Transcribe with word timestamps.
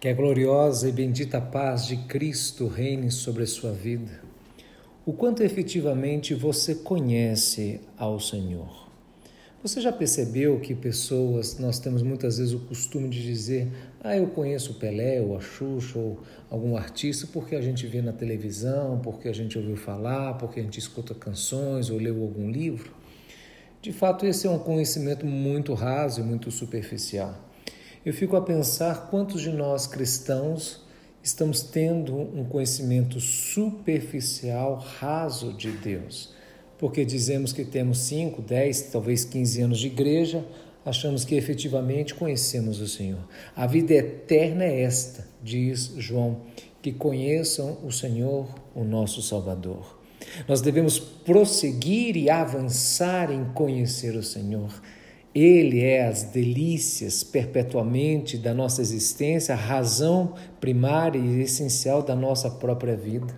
Que 0.00 0.08
a 0.08 0.14
gloriosa 0.14 0.88
e 0.88 0.92
bendita 0.92 1.38
paz 1.42 1.86
de 1.86 1.94
Cristo 1.94 2.66
reine 2.66 3.10
sobre 3.10 3.42
a 3.42 3.46
sua 3.46 3.70
vida. 3.70 4.10
O 5.04 5.12
quanto 5.12 5.42
efetivamente 5.42 6.32
você 6.32 6.74
conhece 6.74 7.82
ao 7.98 8.18
Senhor. 8.18 8.88
Você 9.62 9.78
já 9.78 9.92
percebeu 9.92 10.58
que 10.58 10.74
pessoas, 10.74 11.58
nós 11.58 11.78
temos 11.78 12.02
muitas 12.02 12.38
vezes 12.38 12.54
o 12.54 12.60
costume 12.60 13.10
de 13.10 13.22
dizer, 13.22 13.70
ah, 14.02 14.16
eu 14.16 14.28
conheço 14.28 14.72
o 14.72 14.74
Pelé, 14.76 15.20
ou 15.20 15.36
a 15.36 15.40
Xuxa, 15.42 15.98
ou 15.98 16.20
algum 16.48 16.78
artista, 16.78 17.28
porque 17.30 17.54
a 17.54 17.60
gente 17.60 17.86
vê 17.86 18.00
na 18.00 18.14
televisão, 18.14 19.00
porque 19.00 19.28
a 19.28 19.34
gente 19.34 19.58
ouviu 19.58 19.76
falar, 19.76 20.32
porque 20.38 20.60
a 20.60 20.62
gente 20.62 20.78
escuta 20.78 21.14
canções 21.14 21.90
ou 21.90 21.98
leu 21.98 22.22
algum 22.22 22.50
livro? 22.50 22.90
De 23.82 23.92
fato, 23.92 24.24
esse 24.24 24.46
é 24.46 24.50
um 24.50 24.60
conhecimento 24.60 25.26
muito 25.26 25.74
raso 25.74 26.22
e 26.22 26.24
muito 26.24 26.50
superficial 26.50 27.50
eu 28.04 28.12
fico 28.14 28.34
a 28.36 28.40
pensar 28.40 29.08
quantos 29.10 29.42
de 29.42 29.50
nós 29.50 29.86
cristãos 29.86 30.80
estamos 31.22 31.62
tendo 31.62 32.16
um 32.16 32.44
conhecimento 32.44 33.20
superficial, 33.20 34.76
raso 34.76 35.52
de 35.52 35.70
Deus. 35.70 36.32
Porque 36.78 37.04
dizemos 37.04 37.52
que 37.52 37.64
temos 37.64 37.98
5, 37.98 38.40
10, 38.40 38.82
talvez 38.90 39.24
15 39.24 39.60
anos 39.60 39.78
de 39.78 39.88
igreja, 39.88 40.42
achamos 40.84 41.26
que 41.26 41.34
efetivamente 41.34 42.14
conhecemos 42.14 42.80
o 42.80 42.88
Senhor. 42.88 43.20
A 43.54 43.66
vida 43.66 43.92
eterna 43.92 44.64
é 44.64 44.80
esta, 44.80 45.28
diz 45.42 45.92
João, 45.98 46.40
que 46.80 46.92
conheçam 46.92 47.78
o 47.84 47.92
Senhor, 47.92 48.48
o 48.74 48.82
nosso 48.82 49.20
Salvador. 49.20 50.00
Nós 50.48 50.62
devemos 50.62 50.98
prosseguir 50.98 52.16
e 52.16 52.30
avançar 52.30 53.30
em 53.30 53.44
conhecer 53.52 54.16
o 54.16 54.22
Senhor. 54.22 54.70
Ele 55.34 55.80
é 55.80 56.06
as 56.06 56.24
delícias 56.24 57.22
perpetuamente 57.22 58.36
da 58.36 58.52
nossa 58.52 58.80
existência, 58.80 59.54
a 59.54 59.58
razão 59.58 60.34
primária 60.60 61.18
e 61.18 61.40
essencial 61.40 62.02
da 62.02 62.16
nossa 62.16 62.50
própria 62.50 62.96
vida. 62.96 63.32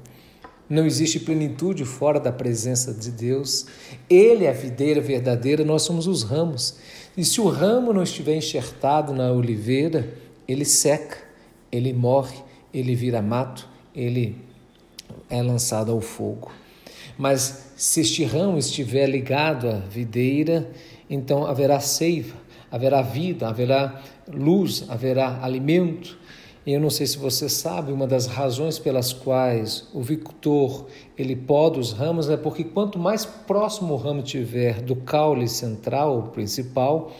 Não 0.70 0.86
existe 0.86 1.20
plenitude 1.20 1.84
fora 1.84 2.18
da 2.18 2.32
presença 2.32 2.94
de 2.94 3.10
Deus. 3.10 3.66
Ele 4.08 4.46
é 4.46 4.50
a 4.50 4.54
videira 4.54 5.02
verdadeira, 5.02 5.64
nós 5.64 5.82
somos 5.82 6.06
os 6.06 6.22
ramos. 6.22 6.76
E 7.14 7.26
se 7.26 7.42
o 7.42 7.48
ramo 7.48 7.92
não 7.92 8.02
estiver 8.02 8.36
enxertado 8.36 9.12
na 9.12 9.30
oliveira, 9.30 10.14
ele 10.48 10.64
seca, 10.64 11.18
ele 11.70 11.92
morre, 11.92 12.38
ele 12.72 12.94
vira 12.94 13.20
mato, 13.20 13.68
ele 13.94 14.38
é 15.28 15.42
lançado 15.42 15.92
ao 15.92 16.00
fogo. 16.00 16.50
Mas 17.18 17.72
se 17.76 18.00
este 18.00 18.24
ramo 18.24 18.56
estiver 18.56 19.06
ligado 19.06 19.68
à 19.68 19.78
videira, 19.78 20.70
então 21.12 21.44
haverá 21.44 21.78
seiva, 21.78 22.34
haverá 22.70 23.02
vida, 23.02 23.46
haverá 23.46 24.02
luz, 24.26 24.86
haverá 24.88 25.44
alimento. 25.44 26.18
E 26.64 26.72
eu 26.72 26.80
não 26.80 26.88
sei 26.88 27.06
se 27.06 27.18
você 27.18 27.50
sabe, 27.50 27.92
uma 27.92 28.06
das 28.06 28.26
razões 28.26 28.78
pelas 28.78 29.12
quais 29.12 29.90
o 29.92 30.00
victor 30.00 30.86
ele 31.18 31.36
poda 31.36 31.78
os 31.78 31.92
ramos 31.92 32.30
é 32.30 32.36
porque 32.38 32.64
quanto 32.64 32.98
mais 32.98 33.26
próximo 33.26 33.92
o 33.92 33.96
ramo 33.98 34.22
tiver 34.22 34.80
do 34.80 34.96
caule 34.96 35.48
central, 35.48 36.30
principal, 36.32 37.12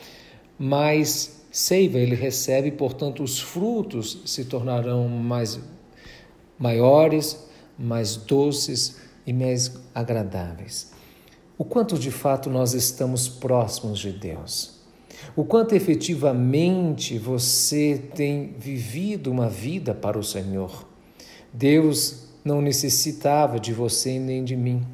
mais 0.59 1.45
seiva 1.51 1.99
ele 1.99 2.15
recebe, 2.15 2.71
portanto 2.71 3.23
os 3.23 3.39
frutos 3.39 4.23
se 4.25 4.47
tornarão 4.47 5.07
mais 5.07 5.61
maiores, 6.59 7.47
mais 7.79 8.17
doces 8.17 9.03
e 9.27 9.35
mais 9.35 9.79
agradáveis 9.95 11.02
o 11.57 11.65
quanto 11.65 11.99
de 11.99 12.11
fato 12.11 12.49
nós 12.49 12.75
estamos 12.75 13.29
próximos 13.29 13.99
de 13.99 14.13
Deus. 14.13 14.81
O 15.37 15.45
quanto 15.45 15.75
efetivamente 15.75 17.19
você 17.19 18.03
tem 18.15 18.55
vivido 18.59 19.31
uma 19.31 19.49
vida 19.49 19.95
para 19.95 20.19
o 20.19 20.25
Senhor. 20.25 20.87
Deus 21.53 22.25
não 22.45 22.61
necessitava 22.61 23.61
de 23.61 23.73
você 23.73 24.19
nem 24.19 24.43
de 24.43 24.57
mim. 24.57 24.85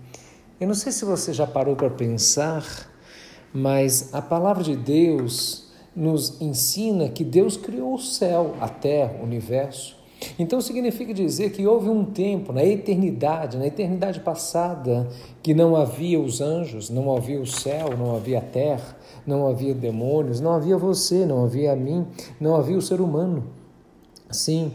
Eu 0.61 0.67
não 0.67 0.75
sei 0.75 0.93
se 0.93 1.05
você 1.05 1.33
já 1.33 1.47
parou 1.47 1.77
para 1.77 1.89
pensar, 1.89 2.91
mas 3.53 4.13
a 4.13 4.21
palavra 4.21 4.63
de 4.63 4.77
Deus 4.77 5.69
nos 5.95 6.41
ensina 6.41 7.09
que 7.09 7.25
Deus 7.25 7.57
criou 7.57 7.95
o 7.95 8.01
céu, 8.01 8.57
a 8.61 8.69
terra, 8.69 9.17
o 9.21 9.25
universo. 9.25 9.97
Então 10.39 10.61
significa 10.61 11.15
dizer 11.15 11.51
que 11.51 11.67
houve 11.67 11.89
um 11.89 12.05
tempo, 12.05 12.53
na 12.53 12.65
eternidade, 12.65 13.57
na 13.57 13.67
eternidade 13.67 14.21
passada, 14.21 15.09
que 15.43 15.55
não 15.55 15.77
havia 15.77 16.21
os 16.21 16.41
anjos, 16.41 16.91
não 16.91 17.15
havia 17.17 17.41
o 17.41 17.47
céu, 17.47 17.97
não 17.97 18.15
havia 18.15 18.39
a 18.39 18.43
terra, 18.43 18.97
não 19.27 19.47
havia 19.47 19.75
demônios, 19.75 20.41
não 20.41 20.53
havia 20.53 20.77
você, 20.77 21.25
não 21.25 21.45
havia 21.45 21.73
a 21.73 21.77
mim, 21.77 22.07
não 22.41 22.57
havia 22.57 22.77
o 22.77 22.83
ser 22.83 23.01
humano. 23.01 23.45
Sim, 24.31 24.73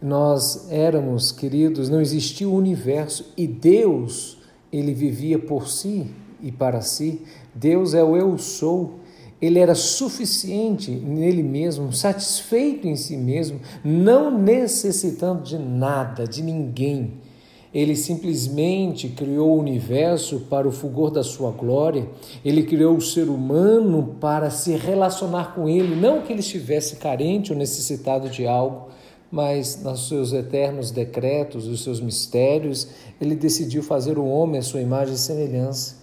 nós 0.00 0.70
éramos, 0.70 1.32
queridos, 1.32 1.88
não 1.88 2.00
existia 2.00 2.48
o 2.48 2.54
universo 2.54 3.32
e 3.36 3.46
Deus, 3.46 4.38
ele 4.72 4.94
vivia 4.94 5.38
por 5.38 5.68
si 5.68 6.06
e 6.42 6.50
para 6.50 6.80
si. 6.80 7.22
Deus 7.54 7.94
é 7.94 8.02
o 8.02 8.16
eu 8.16 8.36
sou 8.38 9.03
ele 9.44 9.58
era 9.58 9.74
suficiente 9.74 10.90
nele 10.90 11.42
mesmo, 11.42 11.92
satisfeito 11.92 12.86
em 12.86 12.96
si 12.96 13.16
mesmo, 13.16 13.60
não 13.84 14.30
necessitando 14.36 15.42
de 15.42 15.58
nada, 15.58 16.26
de 16.26 16.42
ninguém. 16.42 17.14
Ele 17.74 17.96
simplesmente 17.96 19.08
criou 19.08 19.56
o 19.56 19.58
universo 19.58 20.46
para 20.48 20.68
o 20.68 20.70
fulgor 20.70 21.10
da 21.10 21.24
sua 21.24 21.50
glória. 21.50 22.08
Ele 22.44 22.62
criou 22.62 22.96
o 22.96 23.00
ser 23.00 23.28
humano 23.28 24.16
para 24.20 24.48
se 24.48 24.76
relacionar 24.76 25.54
com 25.56 25.68
ele, 25.68 25.96
não 25.96 26.22
que 26.22 26.32
ele 26.32 26.38
estivesse 26.38 26.96
carente 26.96 27.52
ou 27.52 27.58
necessitado 27.58 28.30
de 28.30 28.46
algo, 28.46 28.90
mas 29.28 29.82
nos 29.82 30.06
seus 30.06 30.32
eternos 30.32 30.92
decretos, 30.92 31.66
os 31.66 31.82
seus 31.82 32.00
mistérios, 32.00 32.86
ele 33.20 33.34
decidiu 33.34 33.82
fazer 33.82 34.16
o 34.16 34.24
homem 34.24 34.60
à 34.60 34.62
sua 34.62 34.80
imagem 34.80 35.14
e 35.14 35.18
semelhança. 35.18 35.96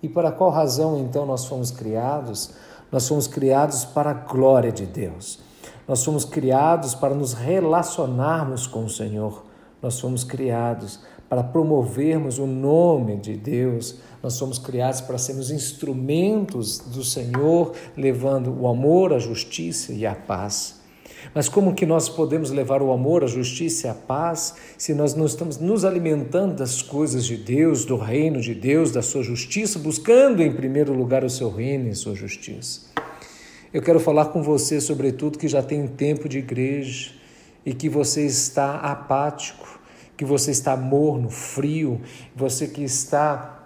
E 0.00 0.08
para 0.08 0.30
qual 0.30 0.50
razão 0.50 1.00
então 1.00 1.26
nós 1.26 1.44
fomos 1.44 1.72
criados? 1.72 2.50
Nós 2.90 3.06
fomos 3.06 3.26
criados 3.26 3.84
para 3.84 4.10
a 4.10 4.14
glória 4.14 4.72
de 4.72 4.86
Deus. 4.86 5.38
Nós 5.86 6.04
fomos 6.04 6.24
criados 6.24 6.94
para 6.94 7.14
nos 7.14 7.32
relacionarmos 7.32 8.66
com 8.66 8.84
o 8.84 8.90
Senhor. 8.90 9.44
Nós 9.82 10.00
fomos 10.00 10.24
criados 10.24 11.00
para 11.28 11.42
promovermos 11.42 12.38
o 12.38 12.46
nome 12.46 13.16
de 13.16 13.36
Deus. 13.36 13.96
Nós 14.22 14.34
somos 14.34 14.58
criados 14.58 15.00
para 15.00 15.18
sermos 15.18 15.50
instrumentos 15.50 16.78
do 16.78 17.04
Senhor, 17.04 17.74
levando 17.96 18.54
o 18.58 18.66
amor, 18.66 19.12
a 19.12 19.18
justiça 19.18 19.92
e 19.92 20.06
a 20.06 20.14
paz. 20.14 20.77
Mas 21.34 21.48
como 21.48 21.74
que 21.74 21.84
nós 21.86 22.08
podemos 22.08 22.50
levar 22.50 22.82
o 22.82 22.92
amor, 22.92 23.24
a 23.24 23.26
justiça 23.26 23.86
e 23.86 23.90
a 23.90 23.94
paz 23.94 24.54
se 24.76 24.94
nós 24.94 25.14
não 25.14 25.26
estamos 25.26 25.58
nos 25.58 25.84
alimentando 25.84 26.54
das 26.54 26.82
coisas 26.82 27.24
de 27.24 27.36
Deus, 27.36 27.84
do 27.84 27.96
reino 27.96 28.40
de 28.40 28.54
Deus, 28.54 28.90
da 28.90 29.02
sua 29.02 29.22
justiça, 29.22 29.78
buscando 29.78 30.42
em 30.42 30.52
primeiro 30.52 30.92
lugar 30.92 31.24
o 31.24 31.30
seu 31.30 31.50
reino 31.50 31.88
e 31.88 31.94
sua 31.94 32.14
justiça? 32.14 32.82
Eu 33.72 33.82
quero 33.82 34.00
falar 34.00 34.26
com 34.26 34.42
você, 34.42 34.80
sobretudo, 34.80 35.38
que 35.38 35.46
já 35.46 35.62
tem 35.62 35.86
tempo 35.86 36.28
de 36.28 36.38
igreja 36.38 37.10
e 37.66 37.74
que 37.74 37.88
você 37.88 38.24
está 38.24 38.76
apático, 38.76 39.78
que 40.16 40.24
você 40.24 40.50
está 40.50 40.74
morno, 40.76 41.28
frio, 41.28 42.00
você 42.34 42.66
que 42.66 42.82
está 42.82 43.57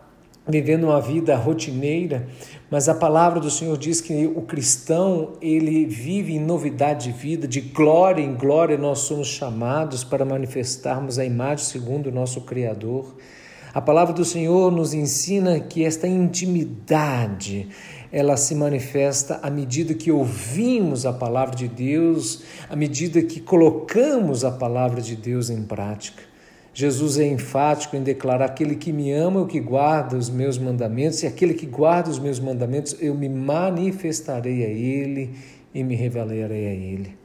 vivendo 0.47 0.84
uma 0.84 1.00
vida 1.00 1.36
rotineira, 1.36 2.26
mas 2.70 2.88
a 2.88 2.94
palavra 2.94 3.38
do 3.38 3.50
Senhor 3.50 3.76
diz 3.76 4.00
que 4.00 4.26
o 4.26 4.42
cristão, 4.42 5.34
ele 5.41 5.86
vive 5.86 6.34
em 6.34 6.41
novidade 6.41 7.12
de 7.12 7.19
vida, 7.19 7.47
de 7.47 7.60
glória 7.60 8.22
em 8.22 8.34
glória 8.34 8.76
nós 8.76 9.00
somos 9.00 9.28
chamados 9.28 10.03
para 10.03 10.25
manifestarmos 10.25 11.19
a 11.19 11.25
imagem 11.25 11.64
segundo 11.64 12.08
o 12.08 12.12
nosso 12.12 12.41
Criador. 12.41 13.14
A 13.72 13.80
palavra 13.80 14.12
do 14.12 14.25
Senhor 14.25 14.70
nos 14.70 14.92
ensina 14.92 15.58
que 15.60 15.84
esta 15.84 16.06
intimidade, 16.06 17.69
ela 18.10 18.36
se 18.36 18.54
manifesta 18.54 19.41
à 19.42 19.48
medida 19.48 19.94
que 19.94 20.12
ouvimos 20.12 21.06
a 21.06 21.12
palavra 21.12 21.54
de 21.54 21.69
Deus, 21.69 22.42
à 22.69 22.76
medida 22.76 23.22
que 23.22 23.41
colocamos 23.41 24.44
a 24.44 24.50
palavra 24.50 25.00
de 25.00 25.16
Deus 25.16 25.48
em 25.48 25.62
prática. 25.62 26.31
Jesus 26.74 27.19
é 27.19 27.27
enfático 27.27 27.97
em 27.97 28.03
declarar: 28.03 28.47
aquele 28.47 28.77
que 28.77 28.92
me 28.92 29.13
ama 29.13 29.41
é 29.41 29.42
o 29.42 29.47
que 29.47 29.60
guarda 29.60 30.16
os 30.16 30.30
meus 30.30 30.57
mandamentos, 30.57 31.22
e 31.22 31.27
aquele 31.27 31.54
que 31.54 31.66
guarda 31.66 32.10
os 32.10 32.19
meus 32.19 32.41
mandamentos, 32.41 32.97
eu 33.01 33.15
me 33.15 33.28
manifestarei 33.28 34.65
a 34.65 34.69
ele 34.69 35.34
e 35.74 35.84
me 35.84 35.95
revelarei 35.95 36.66
a 36.66 36.72
ele. 36.72 37.16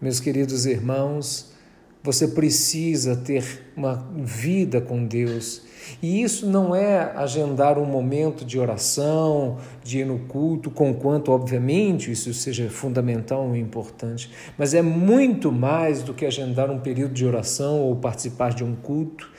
Meus 0.00 0.20
queridos 0.20 0.66
irmãos, 0.66 1.52
você 2.02 2.28
precisa 2.28 3.16
ter 3.16 3.72
uma 3.76 4.08
vida 4.16 4.80
com 4.80 5.04
Deus. 5.04 5.62
E 6.02 6.22
isso 6.22 6.46
não 6.46 6.74
é 6.74 7.12
agendar 7.16 7.78
um 7.78 7.84
momento 7.84 8.44
de 8.44 8.58
oração, 8.58 9.58
de 9.82 10.00
ir 10.00 10.06
no 10.06 10.20
culto, 10.20 10.70
conquanto, 10.70 11.32
obviamente, 11.32 12.10
isso 12.10 12.32
seja 12.32 12.68
fundamental 12.70 13.54
e 13.56 13.58
importante, 13.58 14.30
mas 14.56 14.72
é 14.72 14.82
muito 14.82 15.50
mais 15.50 16.02
do 16.02 16.14
que 16.14 16.24
agendar 16.24 16.70
um 16.70 16.78
período 16.78 17.12
de 17.12 17.26
oração 17.26 17.80
ou 17.80 17.96
participar 17.96 18.54
de 18.54 18.62
um 18.62 18.74
culto. 18.74 19.30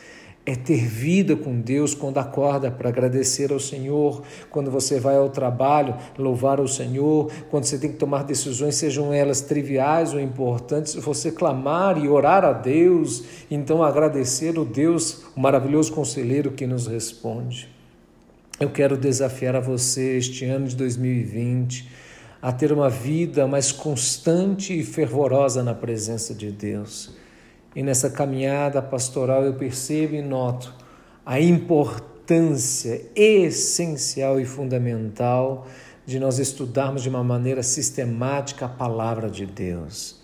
É 0.45 0.55
ter 0.55 0.87
vida 0.87 1.35
com 1.35 1.59
Deus 1.61 1.93
quando 1.93 2.17
acorda 2.17 2.71
para 2.71 2.89
agradecer 2.89 3.51
ao 3.51 3.59
Senhor, 3.59 4.23
quando 4.49 4.71
você 4.71 4.99
vai 4.99 5.15
ao 5.15 5.29
trabalho, 5.29 5.95
louvar 6.17 6.59
ao 6.59 6.67
Senhor, 6.67 7.31
quando 7.49 7.65
você 7.65 7.77
tem 7.77 7.91
que 7.91 7.97
tomar 7.97 8.23
decisões, 8.23 8.75
sejam 8.75 9.13
elas 9.13 9.41
triviais 9.41 10.13
ou 10.13 10.19
importantes, 10.19 10.95
você 10.95 11.31
clamar 11.31 12.03
e 12.03 12.07
orar 12.07 12.43
a 12.43 12.53
Deus, 12.53 13.23
então 13.51 13.83
agradecer 13.83 14.57
o 14.57 14.65
Deus, 14.65 15.23
o 15.35 15.39
maravilhoso 15.39 15.93
conselheiro 15.93 16.51
que 16.51 16.65
nos 16.65 16.87
responde. 16.87 17.69
Eu 18.59 18.69
quero 18.69 18.97
desafiar 18.97 19.55
a 19.55 19.59
você 19.59 20.17
este 20.17 20.45
ano 20.45 20.67
de 20.67 20.75
2020 20.75 21.89
a 22.41 22.51
ter 22.51 22.71
uma 22.71 22.89
vida 22.89 23.47
mais 23.47 23.71
constante 23.71 24.79
e 24.79 24.83
fervorosa 24.83 25.63
na 25.63 25.75
presença 25.75 26.33
de 26.33 26.51
Deus 26.51 27.21
e 27.75 27.81
nessa 27.81 28.09
caminhada 28.09 28.81
pastoral 28.81 29.43
eu 29.43 29.53
percebo 29.53 30.15
e 30.15 30.21
noto 30.21 30.73
a 31.25 31.39
importância 31.39 33.09
essencial 33.15 34.39
e 34.39 34.45
fundamental 34.45 35.67
de 36.05 36.19
nós 36.19 36.39
estudarmos 36.39 37.03
de 37.03 37.09
uma 37.09 37.23
maneira 37.23 37.63
sistemática 37.63 38.65
a 38.65 38.69
palavra 38.69 39.29
de 39.29 39.45
Deus. 39.45 40.19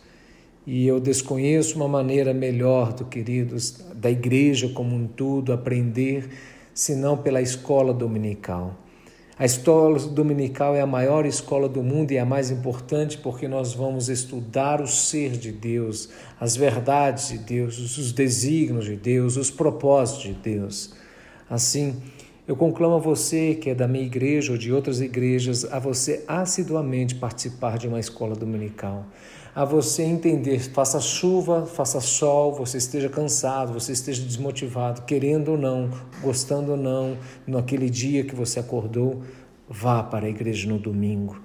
E 0.65 0.85
eu 0.85 0.99
desconheço 0.99 1.77
uma 1.77 1.87
maneira 1.87 2.33
melhor, 2.33 2.91
do 2.91 3.05
queridos, 3.05 3.85
da 3.95 4.11
igreja 4.11 4.67
como 4.69 4.95
um 4.95 5.07
todo 5.07 5.53
aprender, 5.53 6.27
senão 6.73 7.15
pela 7.15 7.41
escola 7.41 7.93
dominical. 7.93 8.75
A 9.39 9.45
escola 9.45 9.99
dominical 9.99 10.75
é 10.75 10.81
a 10.81 10.87
maior 10.87 11.23
escola 11.23 11.69
do 11.69 11.83
mundo 11.83 12.11
e 12.11 12.17
é 12.17 12.19
a 12.19 12.25
mais 12.25 12.49
importante 12.49 13.19
porque 13.19 13.47
nós 13.47 13.71
vamos 13.71 14.09
estudar 14.09 14.81
o 14.81 14.87
ser 14.87 15.33
de 15.33 15.51
Deus, 15.51 16.09
as 16.39 16.55
verdades 16.55 17.27
de 17.29 17.37
Deus, 17.37 17.77
os 17.77 18.11
desígnios 18.11 18.85
de 18.85 18.95
Deus, 18.95 19.37
os 19.37 19.51
propósitos 19.51 20.23
de 20.23 20.33
Deus. 20.33 20.95
Assim, 21.47 22.01
eu 22.47 22.55
conclamo 22.55 22.95
a 22.95 22.99
você, 22.99 23.53
que 23.53 23.69
é 23.69 23.75
da 23.75 23.87
minha 23.87 24.05
igreja 24.05 24.53
ou 24.53 24.57
de 24.57 24.73
outras 24.73 25.01
igrejas, 25.01 25.65
a 25.65 25.77
você 25.77 26.23
assiduamente 26.27 27.13
participar 27.13 27.77
de 27.77 27.87
uma 27.87 27.99
escola 27.99 28.35
dominical. 28.35 29.05
A 29.57 29.65
você 29.65 30.03
entender, 30.03 30.59
faça 30.59 30.99
chuva, 30.99 31.65
faça 31.65 31.99
sol, 31.99 32.53
você 32.53 32.77
esteja 32.77 33.09
cansado, 33.09 33.73
você 33.73 33.91
esteja 33.91 34.21
desmotivado, 34.21 35.01
querendo 35.01 35.53
ou 35.53 35.57
não, 35.57 35.89
gostando 36.21 36.73
ou 36.73 36.77
não, 36.77 37.17
naquele 37.47 37.89
dia 37.89 38.23
que 38.23 38.35
você 38.35 38.59
acordou, 38.59 39.23
Vá 39.69 40.01
para 40.01 40.27
a 40.27 40.29
igreja 40.29 40.65
no 40.69 40.79
domingo, 40.79 41.41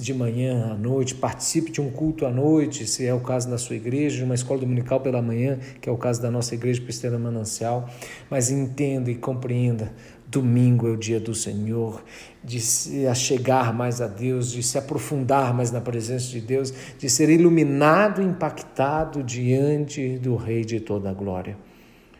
de 0.00 0.14
manhã 0.14 0.72
à 0.72 0.74
noite, 0.74 1.14
participe 1.14 1.70
de 1.70 1.82
um 1.82 1.90
culto 1.90 2.24
à 2.24 2.30
noite, 2.30 2.86
se 2.86 3.04
é 3.04 3.12
o 3.12 3.20
caso 3.20 3.50
da 3.50 3.58
sua 3.58 3.76
igreja, 3.76 4.16
de 4.16 4.24
uma 4.24 4.34
escola 4.34 4.60
dominical 4.60 5.00
pela 5.00 5.20
manhã, 5.20 5.58
que 5.78 5.86
é 5.86 5.92
o 5.92 5.98
caso 5.98 6.22
da 6.22 6.30
nossa 6.30 6.54
igreja 6.54 6.80
Cristiana 6.80 7.18
Manancial, 7.18 7.86
mas 8.30 8.50
entenda 8.50 9.10
e 9.10 9.16
compreenda, 9.16 9.92
domingo 10.28 10.86
é 10.86 10.90
o 10.90 10.96
dia 10.96 11.18
do 11.18 11.34
Senhor, 11.34 12.04
de 12.44 12.60
se 12.60 13.06
achegar 13.06 13.74
mais 13.74 14.00
a 14.00 14.06
Deus, 14.06 14.52
de 14.52 14.62
se 14.62 14.76
aprofundar 14.76 15.54
mais 15.54 15.70
na 15.70 15.80
presença 15.80 16.28
de 16.28 16.40
Deus, 16.40 16.72
de 16.98 17.08
ser 17.08 17.30
iluminado 17.30 18.22
impactado 18.22 19.22
diante 19.22 20.18
do 20.18 20.36
Rei 20.36 20.64
de 20.64 20.80
toda 20.80 21.10
a 21.10 21.14
glória 21.14 21.56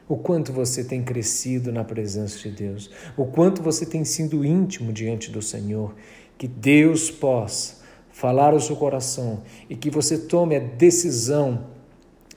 o 0.08 0.16
quanto 0.16 0.52
você 0.52 0.82
tem 0.82 1.02
crescido 1.02 1.70
na 1.70 1.84
presença 1.84 2.38
de 2.38 2.50
Deus, 2.50 2.90
o 3.16 3.26
quanto 3.26 3.62
você 3.62 3.84
tem 3.84 4.04
sido 4.04 4.44
íntimo 4.44 4.92
diante 4.92 5.30
do 5.30 5.42
Senhor. 5.42 5.94
Que 6.38 6.48
Deus 6.48 7.10
possa 7.10 7.76
falar 8.10 8.52
ao 8.52 8.60
seu 8.60 8.74
coração 8.74 9.42
e 9.68 9.76
que 9.76 9.90
você 9.90 10.16
tome 10.16 10.56
a 10.56 10.60
decisão 10.60 11.66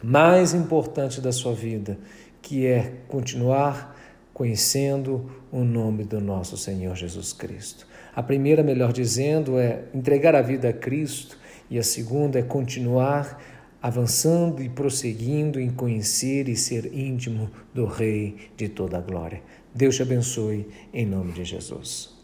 mais 0.03 0.53
importante 0.53 1.21
da 1.21 1.31
sua 1.31 1.53
vida, 1.53 1.97
que 2.41 2.65
é 2.65 2.95
continuar 3.07 3.95
conhecendo 4.33 5.29
o 5.51 5.63
nome 5.63 6.03
do 6.03 6.19
nosso 6.19 6.57
Senhor 6.57 6.95
Jesus 6.95 7.33
Cristo. 7.33 7.87
A 8.15 8.21
primeira, 8.21 8.63
melhor 8.63 8.91
dizendo, 8.91 9.57
é 9.57 9.83
entregar 9.93 10.35
a 10.35 10.41
vida 10.41 10.69
a 10.69 10.73
Cristo, 10.73 11.37
e 11.69 11.79
a 11.79 11.83
segunda 11.83 12.37
é 12.37 12.41
continuar 12.41 13.41
avançando 13.81 14.61
e 14.61 14.69
prosseguindo 14.69 15.59
em 15.59 15.71
conhecer 15.71 16.47
e 16.47 16.55
ser 16.55 16.93
íntimo 16.93 17.49
do 17.73 17.85
Rei 17.85 18.35
de 18.55 18.69
toda 18.69 18.97
a 18.97 19.01
glória. 19.01 19.41
Deus 19.73 19.95
te 19.95 20.03
abençoe 20.03 20.67
em 20.93 21.05
nome 21.05 21.31
de 21.31 21.43
Jesus. 21.43 22.20